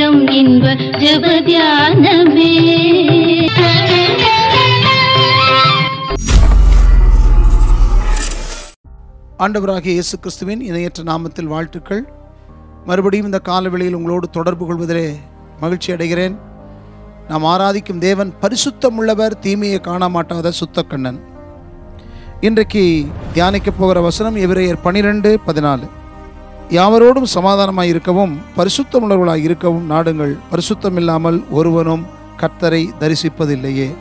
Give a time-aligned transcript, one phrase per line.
[0.00, 0.66] நேரம் இன்ப
[1.02, 2.52] ஜபத்தியானமே.
[9.38, 12.02] ஆண்டவராகிய இயேசு கிறிஸ்துவின் இணையற்ற நாமத்தில் வாழ்த்துக்கள்.
[12.86, 15.06] மறுபடியும் இந்த காலவெளியில் உங்களோடு தொடர்பு கொள்வதிலே
[15.60, 16.36] மகிழ்ச்சி அடைகிறேன்.
[17.28, 21.20] நாம் ஆராதிக்கும் தேவன் பரிசுத்தம் உள்ளவர் தீமையை காணமாட்டாத சுத்தக்கண்ணன்.
[22.40, 25.86] இன்றைக்கு தியானிக்கப் போகிற வசனம் எவிரையர் பனிரெண்டு பதினாலு.
[26.70, 30.38] யாவரோடும் சமாதானமாய் இருக்கவும் பரிசுத்தம் இருக்கவும் நாடுங்கள்.
[30.50, 33.94] பரிசுத்தம் இல்லாமல் ஒருவனும் கர்த்தரை தரிசிப்பதில்லையே.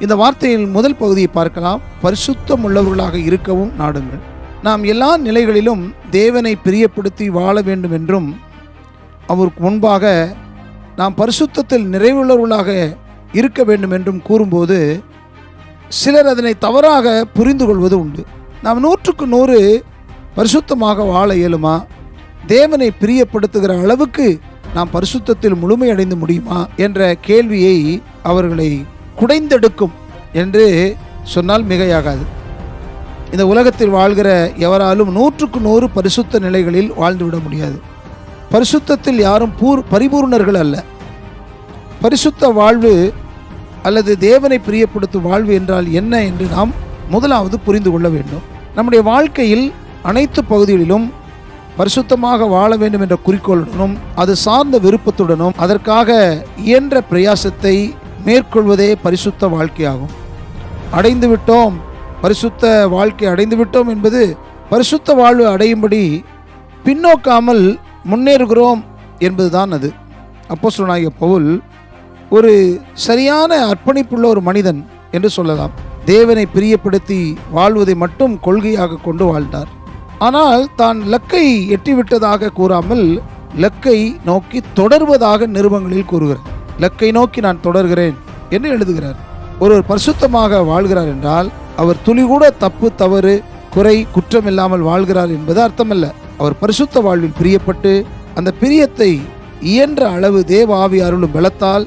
[0.00, 1.80] இந்த வார்த்தையில் முதல் பகுதியை பார்க்கலாம்.
[2.02, 4.22] பரிசுத்தம் உள்ளவர்களாக இருக்கவும் நாடுங்கள்.
[4.62, 8.40] நாம் எல்லா நிலைகளிலும் தேவனை பிரியப்படுத்தி வாழ வேண்டும் என்றும்
[9.26, 10.34] அவருக்கு முன்பாக
[10.96, 12.96] நாம் பரிசுத்தத்தில் நிறைவுள்ளவர்களாக
[13.32, 15.02] இருக்க வேண்டும் என்றும் கூறும்போது
[15.88, 18.24] சிலர் அதனை தவறாக புரிந்து கொள்வது உண்டு.
[18.62, 19.84] நாம் நூற்றுக்கு நூறு
[20.38, 21.84] பரிசுத்தமாக வாழ இயலுமா?
[22.46, 24.40] தேவனை பிரியப்படுத்துகிற அளவுக்கு
[24.74, 26.66] நாம் பரிசுத்தத்தில் முழுமையடைந்து முடியுமா?
[26.76, 28.84] என்ற கேள்வியை அவர்களை
[29.20, 29.94] குடைந்தெடுக்கும்
[30.32, 32.24] என்று சொன்னால் மிகையாகாது.
[33.30, 37.80] இந்த உலகத்தில் வாழ்கிற எவராலும் நூற்றுக்கு நூறு பரிசுத்த நிலைகளில் வாழ்ந்துவிட முடியாது.
[38.50, 40.84] பரிசுத்தத்தில் யாரும் பூர் பரிபூர்ணர்கள் அல்ல.
[42.00, 43.12] பரிசுத்த வாழ்வு
[43.82, 46.72] அல்லது தேவனை பிரியப்படுத்தும் வாழ்வு என்றால் என்ன என்று நாம்
[47.08, 48.42] முதலாவது புரிந்து கொள்ள வேண்டும்.
[48.74, 51.12] நம்முடைய வாழ்க்கையில் அனைத்து பகுதிகளிலும்
[51.78, 57.94] பரிசுத்தமாக வாழ வேண்டும் என்ற குறிக்கோளுடனும் அது சார்ந்த விருப்பத்துடனும் அதற்காக இயன்ற பிரயாசத்தை
[58.26, 60.14] மேற்கொள்வதே பரிசுத்த வாழ்க்கையாகும்.
[60.90, 61.74] அடைந்து விட்டோம்
[62.20, 64.36] பரிசுத்த வாழ்க்கை அடைந்து விட்டோம் என்பது
[64.70, 66.24] பரிசுத்த வாழ்வு அடையும்படி
[66.84, 67.78] பின்னோக்காமல்
[68.10, 68.82] முன்னேறுகிறோம்
[69.18, 69.92] என்பதுதான் அது.
[70.48, 71.62] அப்போ அப்போஸ்தலனாகிய பவுல்
[72.30, 75.70] ஒரு சரியான அர்ப்பணிப்புள்ள ஒரு மனிதன் என்று சொல்லலாம்.
[76.04, 79.68] தேவனை பிரியப்படுத்தி வாழ்வதை மட்டும் கொள்கையாக கொண்டு வாழ்ந்தார்.
[80.26, 83.04] ஆனால் தான் லக்கை எட்டிவிட்டதாக கூறாமல்
[83.64, 86.48] லக்கை நோக்கி தொடர்வதாக நிருபங்களில் கூறுகிறார்.
[86.84, 88.16] லக்கை நோக்கி நான் தொடர்கிறேன்
[88.56, 89.18] என்று எழுதுகிறார்.
[89.62, 91.48] ஒருவர் பரிசுத்தமாக வாழ்கிறார் என்றால்
[91.82, 93.34] அவர் துளிகூட தப்பு தவறு
[93.74, 96.06] குறை குற்றம் இல்லாமல் வாழ்கிறார் என்பது அர்த்தமல்ல.
[96.40, 97.92] அவர் பரிசுத்த வாழ்வில் பிரியப்பட்டு
[98.38, 99.10] அந்த பிரியத்தை
[99.70, 101.86] இயன்ற அளவு தேவ ஆவி அருளும் பலத்தால்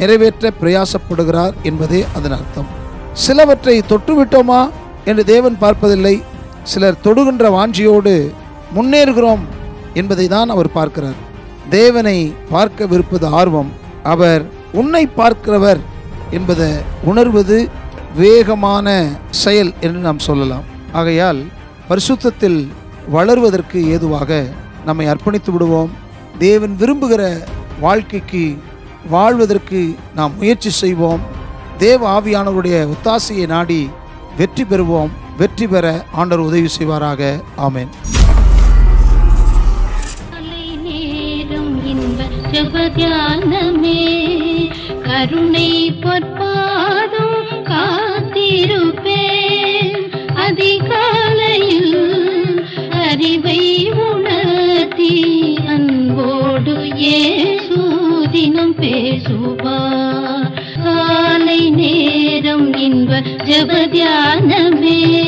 [0.00, 2.70] நிறைவேற்ற பிரயாசப்படுகிறார் என்பதே அதன் அர்த்தம்.
[3.24, 4.62] சிலவற்றை தொட்டுவிட்டோமா
[5.10, 6.16] என்று தேவன் பார்ப்பதில்லை.
[6.70, 8.14] சிலர் தொடுகின்ற வாஞ்சியோடு
[8.76, 9.42] முன்னேறுகிறோம்
[10.00, 11.18] என்பதை தான் அவர் பார்க்கிறார்.
[11.74, 12.18] தேவனை
[12.54, 13.70] பார்க்க விருப்பது ஆர்வம்.
[14.12, 14.42] அவர்
[14.80, 15.80] உன்னை பார்க்கிறவர்
[16.36, 16.70] என்பதை
[17.10, 17.58] உணர்வது
[18.22, 18.86] வேகமான
[19.42, 20.66] செயல் என்று நாம் சொல்லலாம்.
[21.00, 21.40] ஆகையால்
[21.90, 22.60] பரிசுத்தத்தில்
[23.16, 24.30] வளர்வதற்கு ஏதுவாக
[24.88, 25.90] நம்மை அர்ப்பணித்து விடுவோம்.
[26.38, 27.22] தேவன் விரும்புகிற
[27.84, 28.44] வாழ்க்கைக்கு
[29.14, 29.80] வாழ்வதற்கு
[30.18, 31.22] நாம் முயற்சி செய்வோம்.
[31.84, 33.80] தேவ ஆவியானவருடைய ஒத்தாசையை நாடி
[34.38, 35.12] வெற்றி பெறுவோம்.
[35.38, 37.42] வெற்றி பெற ஆண்டவர் உதவி செய்வாராக.
[37.58, 37.88] ஆமேன்.
[45.02, 50.10] கருணை பொற்பாதம் காத்திருப்பேன்.
[50.34, 56.74] அதிகாலையில் அறிவை உணர்த்தி அன்போடு
[57.16, 60.52] ஏசூதினம் பேசுவார்.
[60.84, 65.25] காலை நேரம் இன்ப ஜபத்தியானமே